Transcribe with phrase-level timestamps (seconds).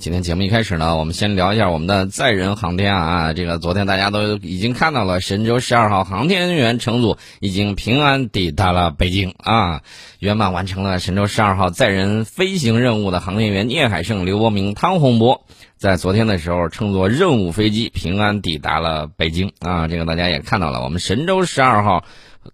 [0.00, 3.34] 今天节目一开始呢，我们先聊一下我们的载人航天啊。
[3.34, 9.82] 这个昨天大家都已经看到了，神舟十二号航天员乘组已经平安抵达了北京啊，
[10.18, 15.44] 圆满完成了神舟十二号载人飞行任务的航天员聂海胜、刘伯明、汤洪波，
[15.76, 19.86] 在昨天的时候乘坐任务飞机平安抵达了北京啊。
[19.86, 22.04] 这个大家也看到了，我们神舟十二号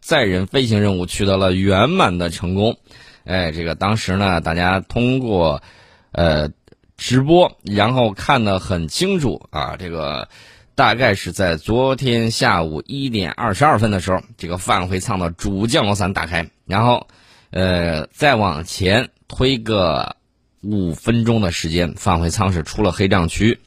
[0.01, 2.77] 载人飞行任务取得了圆满的成功。
[3.25, 5.63] 哎，这个当时呢，大家通过
[6.11, 6.51] 呃。
[6.97, 9.77] 直播，然后看得很清楚啊！
[9.79, 10.29] 这个
[10.75, 17.07] 大概是在昨天下午一点二十二分的时候，这个返回舱的主降落伞打开，然后，
[17.51, 20.17] 呃，再往前推个
[20.63, 23.61] 五分钟的时间，返回舱是出了黑障区。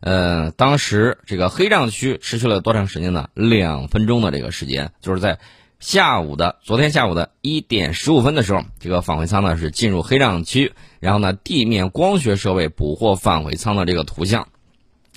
[0.00, 3.28] 呃，当时这个黑障区持续了多长时间呢？
[3.34, 5.38] 两分钟的这个时间，就是在
[5.80, 10.72] 下午的昨天下午的一点十五分的时候，这个返回舱呢是进入黑障区。
[11.00, 14.48] 然后呢，地面光学设备捕获返回舱的这个图像，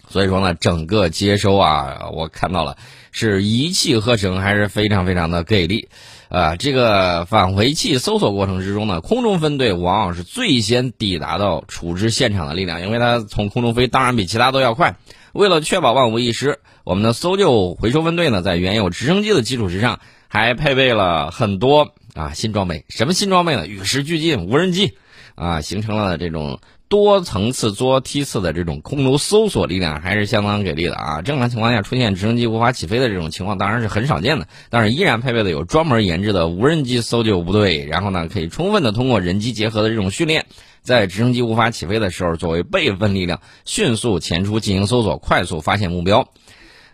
[0.07, 2.77] 所以说呢，整个接收啊，我看到了
[3.11, 5.89] 是一气呵成，还是非常非常的给力，
[6.29, 14.95] 啊，这个返回器搜索过程之中呢，空中分队往往是最先抵达到处置现场的力量，因为它从空中飞，当然比其他都要快。
[15.33, 19.99] 为了确保万无一失，我们的搜救回收分队呢，在原有直升机的基础之上，
[20.33, 22.85] 还配备了很多啊新装备。
[22.89, 23.67] 什么新装备呢？
[23.67, 24.93] 与时俱进无人机。
[25.35, 31.21] 啊，形成了这种多层次、多梯次的这种空中搜索力量，还是相当给力的啊！
[31.21, 34.47] 正常情况下出现直升机无法起飞的这种情况，当然是很少见的。
[34.71, 40.47] 但是依然配备的有专门研制的无人机搜救部队，然后呢，可以充分的通过人机结合的这种训练，
[40.81, 46.27] 在直升机无法起飞的时候，作为备份力量，迅速前出进行搜索，快速发现目标。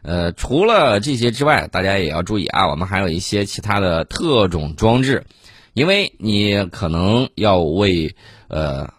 [0.01, 5.25] 呃，除了这些之外，大家也要注意啊，我们还有一些其他的特种装置。
[5.73, 8.15] 因为你可能要为
[8.47, 8.91] 呃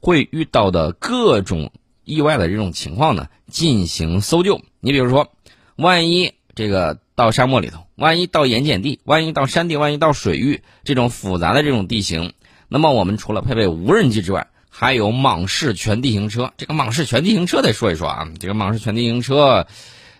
[0.00, 1.72] 会遇到的各种
[2.04, 4.62] 意外的这种情况呢进行搜救。
[4.80, 5.32] 你比如说，
[5.76, 12.32] 万一这个到沙漠里头，万一到盐碱地，万一到山地，万一到水域这种复杂的这种地形，
[12.68, 16.52] 那么我们除了配备无人机之外，还有蟒式全地形车。
[16.56, 19.66] 这个蟒式全地形车得说一说啊，这个蟒式全地形车。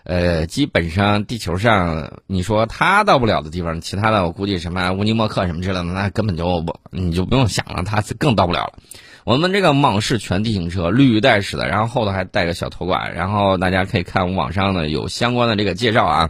[0.03, 8.73] 呃，基本上地球上你说它到不了的地方，其他的我估计什么乌尼莫克什么之类的，那根本就不，你就不用想了，它更到不了了。
[9.25, 16.29] 我们这个蟒式全地形车，绿带式的，然后后头还带个小头管，然后大家可以看网上呢有相关的这个介绍啊。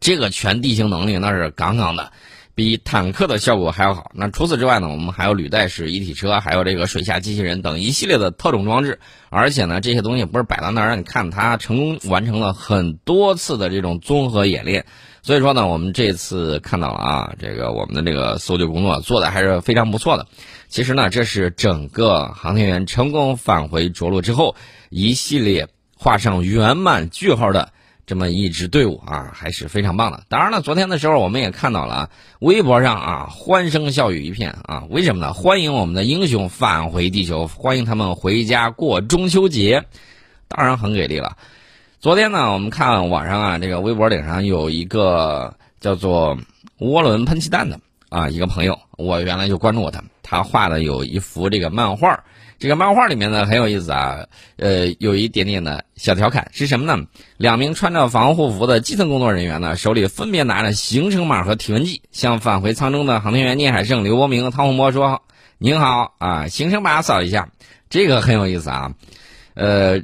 [0.00, 2.12] 这个全地形能力那是杠杠的。
[2.54, 4.12] 比坦克的效果还要好。
[4.14, 4.88] 那除此之外呢？
[4.88, 9.00] 我们还有履带式一体车，还有这个水下机器人等一系列的特种装置。
[9.28, 14.86] 而且呢，这些东西不是摆到那儿让你看，它成功完成了很多次的这种综合演练。
[15.22, 20.26] 所以说呢，我们这次看到了啊，这个我们的这个搜救工作做的还是非常不错的。
[20.68, 24.54] 其实呢，这是整个航天员成功返回着陆之后
[24.90, 27.72] 一系列画上圆满句号的。
[28.06, 30.22] 这么一支队伍啊，还是非常棒的。
[30.28, 32.10] 当然了，昨天的时候我们也看到了啊，
[32.40, 34.84] 微博上啊欢声笑语一片啊。
[34.90, 35.32] 为什么呢？
[35.32, 39.84] 欢迎我们的英雄返回地球，欢迎他们回家过中秋节，
[40.48, 41.36] 当然很给力了。
[41.98, 46.36] 昨天呢，我们看网上啊，这个微博顶上有一个叫做
[46.80, 52.24] 涡轮喷气弹的啊一个朋友，我原来就关注过他们，他画的有一幅这个漫画。
[52.56, 54.26] 这个漫画里面呢很有意思啊，
[54.56, 57.04] 呃，有一点点的小调侃是什么呢？
[57.36, 65.22] 两名穿着防护服的基层工作人员呢，手里分别拿着行程码和体温计，向返回舱中的航天员聂海胜、刘伯明、汤洪波说
[65.58, 67.50] ：“您好啊，行程码扫一下。”
[67.90, 68.94] 这个很有意思啊，
[69.54, 70.00] 呃，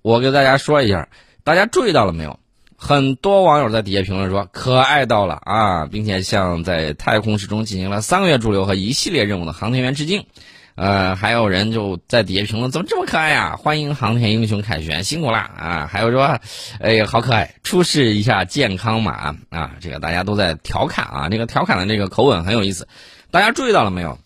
[0.00, 1.08] 我给大家说一下，
[1.44, 2.40] 大家注意到了没有？
[2.84, 10.26] 很多网友在底下评论说：“可爱到了啊，并且向在太空之中进行了三个月驻留和一系列任务的航天员致敬。”
[10.74, 13.54] 呃，还有人就在底下评论，怎么这么可爱呀？
[13.56, 15.88] 欢迎航天英雄凯旋，辛苦啦啊！
[15.88, 16.40] 还有说，
[16.80, 19.76] 哎呀，好可爱，出示一下健康码啊！
[19.80, 22.88] 这个大家都在调侃啊，这个调侃的这个口吻很有意思，
[23.30, 24.18] 大家注意到了没有？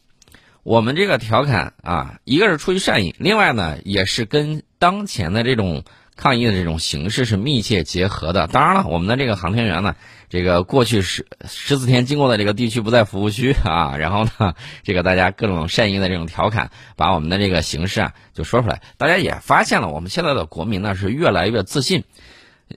[0.62, 5.84] 我们这个调侃啊，一个是出于善意，另外呢，也是跟当前的这种。
[6.16, 8.46] 抗疫的这种形式是密切结合的。
[8.46, 9.94] 当然了，我们的这个航天员呢，
[10.30, 13.96] 这个过去十十四天经过的这个地区不在服务区啊。
[14.00, 18.80] 然后呢，这个大家各种善意的这种调侃，把我们的这个形式啊就说出来。
[18.96, 22.04] 大家也发现了，我们现在的国民呢是越来越自信。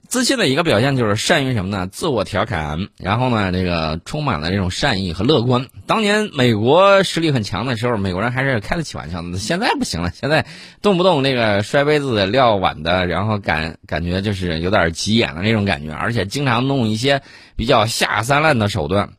[0.08, 1.86] 自信的一个表现就是善于什么呢？
[1.86, 5.66] 自我调侃，然后呢，这个充满了这种善意和乐观。
[5.86, 9.38] 当年美国实力很强的时候，美国人还是开得起玩笑的。
[9.38, 10.46] 现在不行了，现在
[10.80, 17.22] 动不动那个摔杯子、撂碗的，然后感感觉就是有点急眼的那种感觉，而且经常弄一些
[17.56, 19.10] 比较下三滥的手段。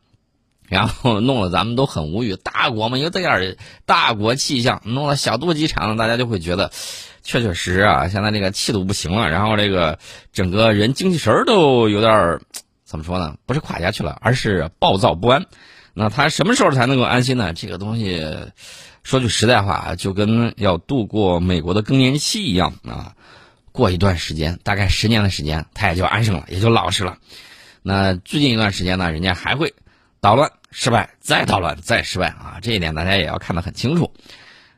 [0.68, 2.34] 然后弄得咱们都很无语。
[2.36, 6.70] 大国嘛，有这点大国气象，弄得小肚鸡肠，大家就会觉得，
[7.22, 9.98] 确确实实啊，现在这个气度不行了，然后这个
[10.32, 12.40] 整个人精气神都有点
[12.84, 13.36] 怎么说呢？
[13.46, 15.46] 不是垮下去了，而是暴躁不安。
[15.94, 17.52] 那他什么时候才能够安心呢？
[17.52, 18.22] 这个东西，
[19.02, 23.14] 说句实在话，就跟要度过美国的更年期一样啊。
[23.72, 27.16] 过一段时间，大概十年的时间，他也就安生了，也就老实了。
[27.82, 29.74] 那最近一段时间呢，人家还会
[30.20, 32.58] 捣乱、失败，再捣乱、再失败啊！
[32.60, 34.12] 这一点大家也要看得很清楚。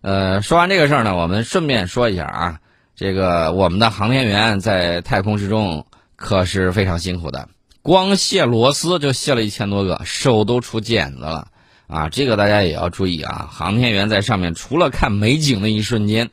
[0.04, 2.60] 呃，说完这个事儿呢，我们顺便说一下啊，
[2.94, 7.48] 这个我们的航天员在太空之中可是非常辛苦的，
[7.80, 11.48] 光卸螺丝就卸了一千多个，手都出茧子了
[11.86, 12.10] 啊！
[12.10, 16.28] 这个大家也要注意啊，航天员在上面除了看美景的一瞬间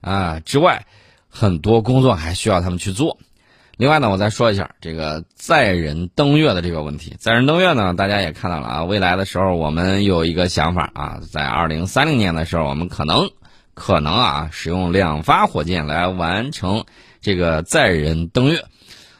[0.00, 0.86] 啊之外，
[1.28, 3.18] 很多工作还需要他们去做。
[3.78, 7.14] 另外呢，我再说一下这个载人登月的这个问题。
[7.18, 13.28] 载人登月呢，大家也看到了啊，未来的时候我们有一个想法啊，在二零三零年的时候，我们可能
[13.74, 16.86] 可能啊，使用两发火箭来完成
[17.20, 18.64] 这个载人登月。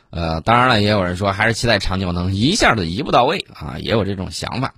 [0.08, 4.72] 呃，当然了，也有人说还是期待长久能一下子一步到位啊，也有这种想法。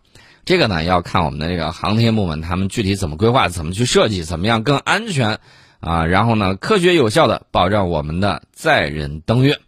[0.44, 5.38] 这个呢，要看我们的这个航天部门他们具体怎么规划、怎么去设计、怎么样更安全。
[5.80, 9.60] 啊，然后呢，科学有效的保障我们的载人登月，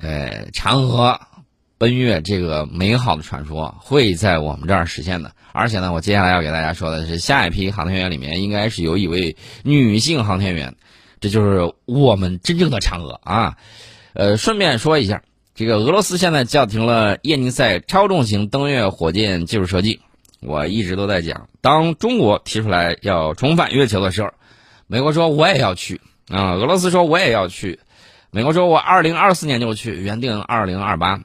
[0.00, 1.20] 呃，嫦娥
[1.78, 5.32] 奔月这个美好的传说会在我们这儿实现的。
[5.52, 10.76] 而且呢，我接下来要给大家说的是，下一批航天员里面应该是有一位女性航天员，
[11.20, 13.56] 这就是我们真正的嫦娥啊。
[14.12, 15.22] 呃，顺便说一下，
[15.54, 20.00] 这个俄罗斯现在叫停了叶尼塞超重型登月火箭技术设计。
[20.40, 24.30] 我一直都在讲，当中国提出来要重返月球的时候。
[24.86, 27.78] 美国说我也要去啊，俄罗斯说我也要去，
[28.32, 31.20] 美国说我二零二四年就去，原定二零二八。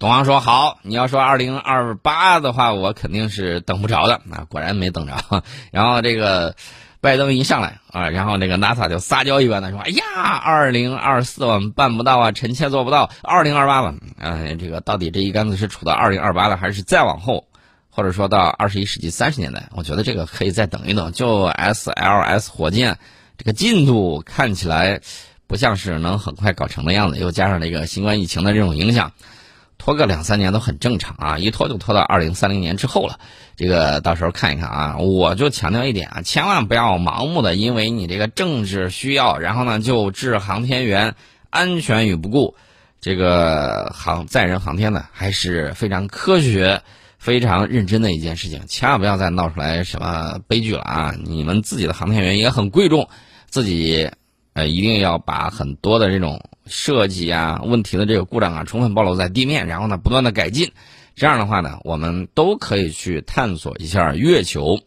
[0.00, 5.14] 东方说好，你要说二零二八的话，我肯定是等不着的啊，果然没等着。
[5.70, 6.56] 然后这个
[7.00, 10.02] 拜登一上来啊，然后那个 NASA 就撒娇一般的说：“哎呀，
[10.42, 17.46] 二零二四我们办不到啊，臣妾做不到，二零二八吧。”嗯，这个到底这一杆子是杵到二零二八了，还是再往后？
[17.90, 21.12] 或者说到二十一世纪三十年代，我觉得这个可以再等一等。
[21.12, 22.98] 就 SLS 火箭
[23.36, 25.00] 这个进度看起来
[25.48, 29.10] 不像是能很快搞成的样子，又加上这个新冠疫情的这种影响，
[29.78, 31.38] 拖个两三年都很正常啊！
[31.38, 33.18] 一拖就拖到二零三零年之后了。
[33.56, 34.96] 这个到时候看一看啊！
[34.98, 41.16] 我就强调一点啊，千万不要盲目的因为你这个政治需要，然后呢就置航天员
[41.50, 42.54] 安全于不顾。
[43.00, 46.82] 这个航载人航天呢还是非常科学。
[47.20, 51.14] 非常认真的一件事情，千万不要再闹出来什么悲剧了啊！
[51.24, 53.08] 你们自己的航天员也很贵重，
[53.50, 54.08] 自己
[54.58, 60.72] 呃一定要把很多的这种设计啊、问题的这个故障啊，充分暴露在地面，然后呢不断的改进。
[61.14, 64.80] 这样的话呢，我们都可以去探索一下月球。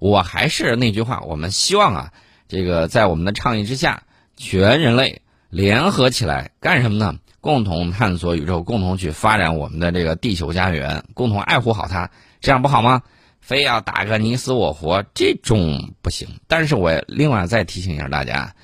[0.00, 2.12] 我还是那句话，我们希望啊，
[2.48, 4.02] 这个在我们的倡议之下，
[4.36, 7.20] 全人类联合起来干什么呢？
[7.40, 12.10] 共同探索宇宙，共同去发展我们的这个地球家园，共同爱护好它，
[12.40, 13.02] 这样不好吗？
[13.40, 16.28] 非要打个你死我活，这种不行。
[16.46, 18.54] 但是我另外再提醒一下大家，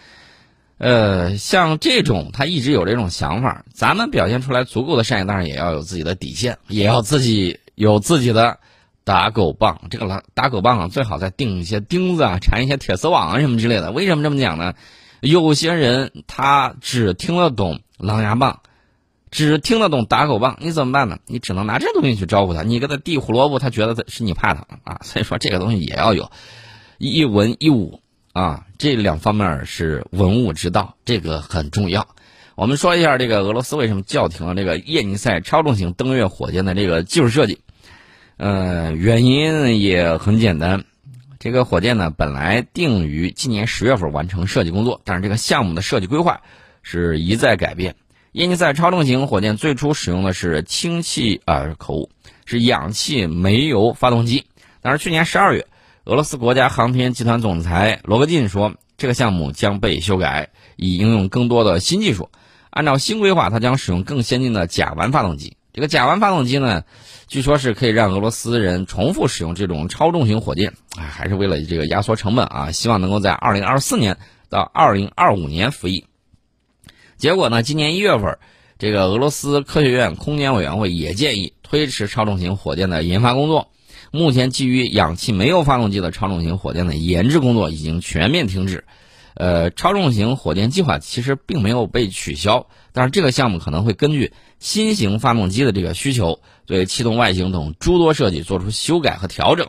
[0.79, 8.59] 呃，像这种他一直有这种想法，咱们表现出来足够的善意，当然也要有自己的底线，也要自己有自己的
[9.05, 9.83] 打狗棒。
[9.91, 13.93] 这个打打狗棒啊，最好再钉一些钉子啊，缠一些铁丝网啊什么之类的。
[13.93, 14.75] 为什么这么讲呢？
[15.21, 18.61] 有些人他只听得懂狼牙棒。
[19.31, 21.19] 只听得懂打狗棒，你怎么办呢？
[21.27, 22.63] 你只能拿这东西去招呼他。
[22.63, 25.01] 你给他递胡萝卜，他觉得是你怕他啊。
[25.03, 26.31] 所以说这个东西也要有，
[26.97, 28.01] 一文一武
[28.39, 32.07] 啊，这两方面是文武之道，这个很重要。
[32.55, 37.59] 我们说一下这个俄罗斯为什么叫停了这个叶尼塞超重型登月火箭的这个技术设计。
[38.37, 40.85] 呃，原因也很简单，
[41.41, 46.41] 这个火箭呢本来定于今年十月份完成设计工作，但是这个项目的设计规划
[46.83, 47.97] 是一再改变。
[48.31, 52.11] 叶尼塞超重型火箭最初使用的是氢气啊，口误，
[52.47, 54.45] 是氧气煤油发动机。
[54.81, 55.67] 但是去年十二月，
[56.09, 62.31] 俄罗斯国家航天集团总裁罗格金说，这个项目将被修改，以应用更多的新技术。
[62.71, 65.59] 按照新规划，它将使用更先进的甲烷发动机。
[65.75, 66.85] 这个甲烷发动机呢，
[67.27, 70.73] 据说是可以让俄罗斯人重复使用这种超重型火箭。
[70.97, 74.17] 哎，还是为了这个压缩成本啊，希望能够在二零二四年
[74.49, 76.07] 到二零二五年服役。
[77.19, 77.63] 结果呢？
[77.63, 78.39] 今年一月份，
[78.79, 83.69] 这个俄罗斯科学院空间委员会也建议推迟超重型火箭的研发工作。
[84.11, 88.85] 目前，基于氧气煤油发动机的超重型火箭的研制工作已经全面停止。
[89.35, 99.69] 呃，超重型火箭计划其实并没有被取消，但是这个项目可能会根据新型发动机的这个需求，对气动外形等诸多设计做出修改和调整。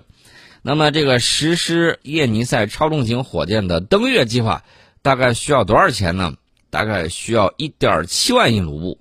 [0.61, 4.63] 那么，这个实施叶尼塞超重型火箭的登月计划，
[5.01, 6.33] 大概需要多少钱呢？
[6.71, 8.99] 大概需要一点七万亿卢布，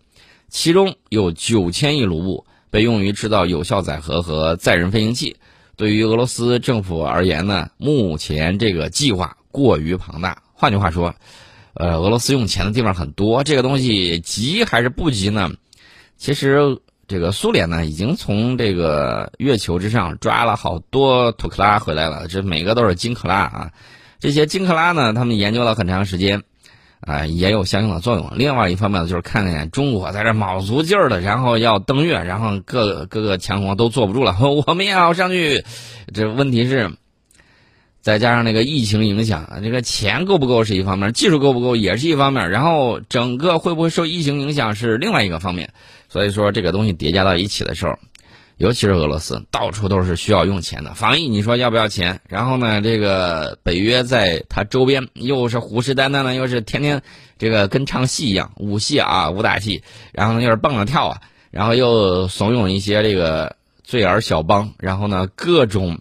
[0.49, 5.37] 其中有九千亿卢布被用于制造有效载荷和载人飞行器。
[5.76, 10.42] 对于俄罗斯政府而言呢，目前这个计划过于庞大。
[10.54, 11.14] 换句话说，
[11.75, 15.50] 呃，俄罗斯用钱的地方很多，这个东西急还是不急呢？
[16.16, 23.70] 其实，这个苏联呢，已经从这个月球之上抓了好多土克拉回来了，这每个都是金克拉啊。
[24.18, 26.42] 这些金克拉呢，他们研究了很长时间，
[27.00, 28.33] 啊，也有相应的作用。
[28.35, 34.37] 另外一方面呢，就是看见中国在这卯足劲儿的，然后要登月，然后各各个强国都坐不住了，
[34.67, 35.64] 我们也要上去。
[36.12, 36.90] 这问题是。
[38.00, 45.75] 再加上那个疫情影响，这个钱够不够是一方面，技术够不够也是一方面，然后整个会不会受疫情影响是另外一个方面。
[46.09, 47.99] 所以说这个东西叠加到一起的时候，
[48.59, 50.93] 尤其是俄罗斯，到处都是需要用钱的。
[50.93, 52.21] 防疫你说要不要钱？
[52.29, 57.03] 然后呢，这个北约在它周边又是虎视眈眈的，又是天天
[57.38, 66.00] 这个跟唱戏一样，武戏啊，武打戏，然后呢又是蹦着跳啊，然后又怂恿一些这个罪儿小帮，然后呢各种。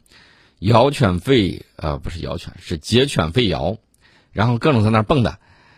[0.59, 3.77] 摇犬吠，呃，不是摇犬，是截犬吠摇，
[4.31, 5.35] 然后各种在那蹦跶。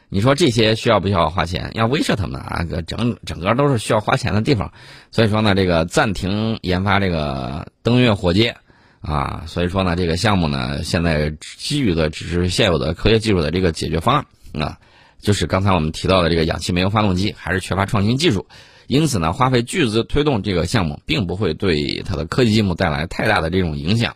[0.10, 1.72] 你说这些需要不需要花钱？
[1.75, 4.74] 要威慑他们啊，整整个都是需要花钱的地方。
[5.12, 8.58] 所以说呢，这个暂停研发这个登月火箭
[9.01, 14.16] 啊，所以说呢，这个项目呢，现在基于的只是现有的科学技术的这个解决方
[14.54, 14.80] 案啊，
[15.22, 18.48] 就是刚才我们提到的这个氧气煤油发动机，还是缺乏创新技术。
[18.88, 24.16] 因此呢，花费巨资推动这个项目，并不会对它的科技进步带来太大的这种影响。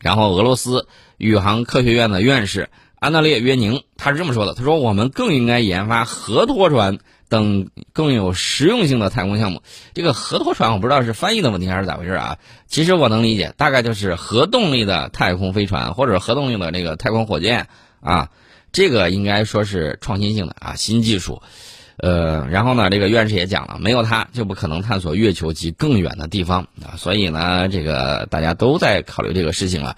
[0.00, 2.68] 然后，俄罗斯宇航科学院的院士
[3.06, 6.98] 安德烈约宁他是这么说的：“他说，我们更应该研发核拖船
[7.28, 9.62] 等更有实用性的太空项目。
[9.94, 12.38] 这个核拖船，我不知道是翻译的问题还是咋回事啊？
[12.66, 17.68] 其实我能理解，大概就是核动力的太空飞船或者核动力的那个太空火箭
[18.00, 18.30] 啊。
[18.72, 21.42] 这个应该说是创新性的啊，新技术。”
[21.98, 26.98] 呃，然后呢，这个院士也讲了，没有它就不可能探索月球及更远的地方啊。
[26.98, 29.96] 所以呢，这个大家都在考虑这个事情了。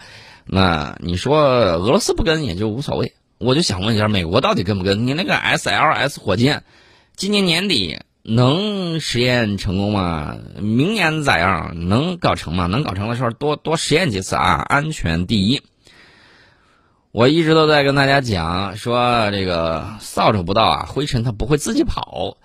[0.50, 5.06] 那你说俄罗斯不跟也就无所谓，我就想问一下，美国到底跟不跟？
[5.06, 6.64] 你那个 SLS 火箭，
[7.16, 10.36] 今年年底能实验成功吗？
[10.56, 11.88] 明年咋样？
[11.88, 12.66] 能搞成吗？
[12.66, 15.60] 能搞成的时候多多实验几次啊，安全第一。
[17.10, 22.38] 我一直都在跟大家讲说，这个扫帚不到啊，灰尘它不会自己跑。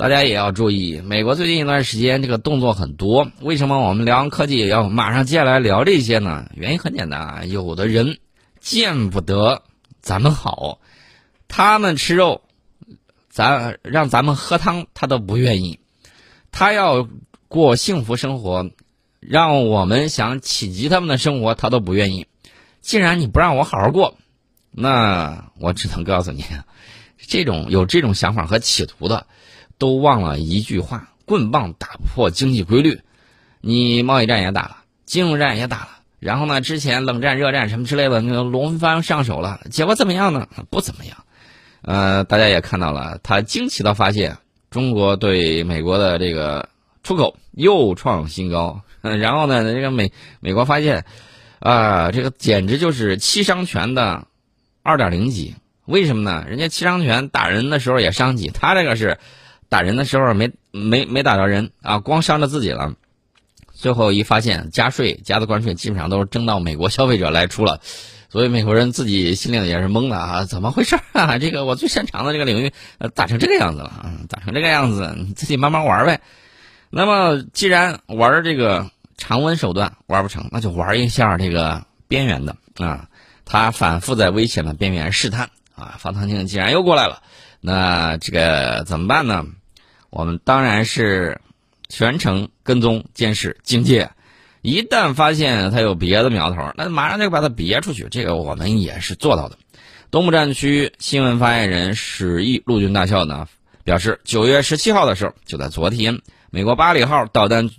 [0.00, 3.30] 大家也要注意，美国最近一段时间这个动作很多。
[3.42, 6.50] 为什么我们聊完科技也要马上接下来聊这些呢？
[6.54, 8.18] 原因很简单啊，有的人
[8.60, 9.60] 见不得
[10.00, 10.78] 咱们好，
[11.48, 12.40] 他们吃肉，
[13.28, 15.80] 咱让咱们喝汤他都不愿意。
[16.50, 17.06] 他要
[17.48, 18.70] 过幸福生活，
[19.20, 22.26] 让我们想企及他们的生活，他都不愿意。
[22.80, 24.16] 既然你不让我好好过，
[24.70, 26.42] 那我只能告诉你，
[27.18, 29.26] 这种有这种想法和企图的，
[29.80, 33.00] 都忘了一句话：棍棒打不破经济规律。
[33.60, 35.88] 你贸易战也打了，金融战也打了，
[36.20, 40.46] 然后呢，之前冷战、热战什么之类的，那个轮番上手了，结果怎么样呢？
[40.70, 41.16] 不怎么样。
[41.82, 44.38] 呃，大家也看到了，他惊奇的发现，
[44.70, 46.68] 中国对美国的这个
[47.02, 48.82] 出口又创新高。
[49.02, 51.04] 然后呢，这个美美国发现。
[51.62, 54.26] 啊，这个简直就是七伤拳的
[54.82, 55.56] 二点零级。
[55.84, 56.46] 为什么呢？
[56.48, 59.18] 人家七伤拳打人的时候也伤己，他这个是
[59.70, 62.92] 打人的时候没没没打着人啊，光伤着自己了。
[63.72, 67.80] 最后一发现，加税加的关税基本上都是征到美国消费者来出了，
[68.28, 71.38] 所以美国人自己心里也是懵的啊，怎么回事啊？
[71.40, 76.20] 这个我最擅长的这个领域，呃，打成这个样子了啊，打成这个样子，自己慢慢玩呗。
[76.90, 78.90] 那么既然玩这个。
[79.22, 83.06] 常温手段玩不成，那就玩一下这个边缘的啊。
[83.44, 85.96] 他反复在危险的边缘试探啊。
[85.98, 87.20] 方唐镜既然又过来了，
[87.60, 89.44] 那这个怎么办呢？
[90.10, 91.40] 我们当然是
[91.88, 94.10] 全程跟踪监视警戒，
[94.60, 98.08] 一旦发现他有别的苗头，那马上就把他别出去。
[98.10, 99.56] 这个我们也是做到的。
[100.10, 103.46] 东部战区新闻发言人史毅陆军大校呢
[103.84, 107.70] 表示，九月十七号的时候，就在昨天，美国巴里号导弹。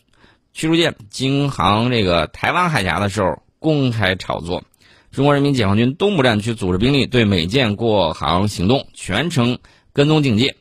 [0.54, 4.66] 驱逐舰经航这个台湾海峡的时候，公开炒作。
[5.10, 9.60] 中国人民解放军东部战区组织兵力对美舰过航行动全程
[9.94, 10.58] 跟踪警戒。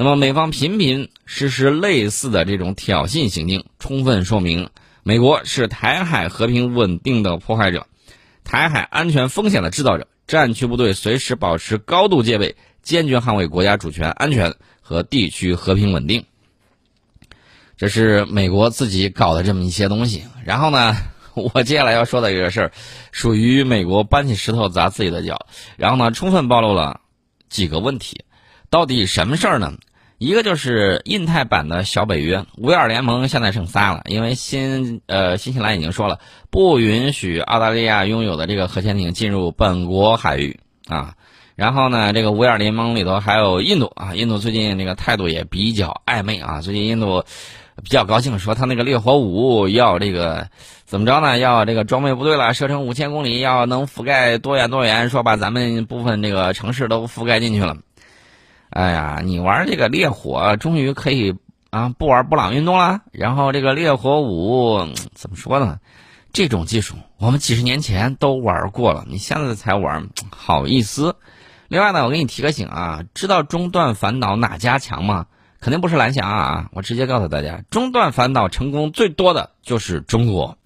[0.00, 4.70] 那么，美方频频实施类似的这种挑衅行径，充分说明
[5.02, 7.84] 美国是台海和平稳定的破坏者，
[8.44, 16.24] 台海安全风险的制造者，战区部队随时保持高度戒备，坚决捍卫国家主权、安全和地区和平稳定。
[17.76, 20.22] 这是美国自己搞的这么一些东西。
[20.44, 20.94] 然后呢，
[21.34, 22.72] 我接下来要说的这个事儿，
[23.10, 25.48] 属于美国搬起石头砸自己的脚。
[25.76, 27.00] 然后呢，充分暴露了
[27.48, 28.20] 几个问题。
[28.70, 29.72] 到底什么事儿呢？
[30.18, 36.18] 一个就是印太版的小北约，五眼联盟现在剩仨了，因为新呃新西兰已经说了，
[36.50, 40.58] 不允许澳大利亚拥有的这个核潜艇进入本国海域
[40.88, 41.14] 啊。
[41.54, 46.60] 然后呢，这个五眼联盟里头还有印度啊，印度最近这个态度也比较暧昧啊。
[46.62, 47.24] 最近印度
[47.84, 50.48] 比较高兴，说他那个烈火五要这个
[50.84, 51.38] 怎么着呢？
[51.38, 57.76] 要这个装备部队了，射程五千公里，要能覆盖多远多远，说把咱们部分这个城市都覆盖进去了。
[58.70, 61.36] 哎呀，你玩这个烈火，终于可以
[61.70, 63.00] 啊不玩布朗运动了。
[63.12, 65.78] 然后这个烈火五怎么说呢？
[66.32, 71.16] 这种技术我们几十年前都玩过了，你现在才玩，好意思？
[71.68, 75.26] 另外呢，我给你提个醒啊，知道中段反导哪家强吗？
[75.60, 76.68] 肯定不是蓝翔啊！
[76.72, 80.58] 我直接告诉大家，中段反导成功最多的就是中国。